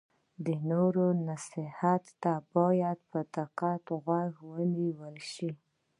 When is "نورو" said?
0.69-1.05